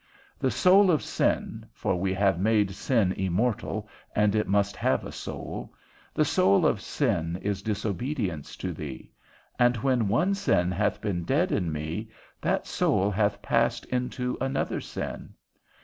The 0.39 0.49
soul 0.49 0.89
of 0.89 1.03
sin 1.03 1.67
(for 1.73 1.95
we 1.95 2.11
have 2.15 2.39
made 2.39 2.71
sin 2.71 3.11
immortal, 3.11 3.87
and 4.15 4.33
it 4.33 4.47
must 4.47 4.75
have 4.77 5.05
a 5.05 5.11
soul), 5.11 5.75
the 6.11 6.25
soul 6.25 6.65
of 6.65 6.81
sin 6.81 7.35
is 7.43 7.61
disobedience 7.61 8.55
to 8.55 8.73
thee; 8.73 9.11
and 9.59 9.77
when 9.77 10.07
one 10.07 10.33
sin 10.33 10.71
hath 10.71 11.01
been 11.01 11.23
dead 11.23 11.51
in 11.51 11.71
me, 11.71 12.09
that 12.41 12.65
soul 12.65 13.11
hath 13.11 13.43
passed 13.43 13.85
into 13.85 14.39
another 14.41 14.81
sin. 14.81 15.35